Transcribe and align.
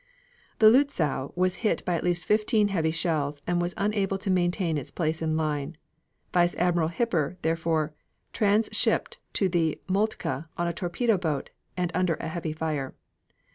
The 0.57 0.71
Lutzow 0.71 1.31
was 1.35 1.57
hit 1.61 1.85
by 1.85 1.93
at 1.93 2.03
least 2.03 2.25
fifteen 2.25 2.69
heavy 2.69 2.89
shells 2.89 3.43
and 3.45 3.61
was 3.61 3.75
unable 3.77 4.17
to 4.17 4.31
maintain 4.31 4.75
its 4.79 4.89
place 4.89 5.21
in 5.21 5.37
line. 5.37 5.77
Vice 6.33 6.55
Admiral 6.55 6.89
Hipper, 6.89 7.37
therefore, 7.43 7.93
trans 8.33 8.67
shipped 8.71 9.19
to 9.33 9.47
the 9.47 9.79
Moltke 9.87 10.45
on 10.57 10.67
a 10.67 10.73
torpedo 10.73 11.19
boat 11.19 11.51
and 11.77 11.91
under 11.93 12.15
a 12.15 12.29
heavy 12.29 12.51
fire. 12.51 12.95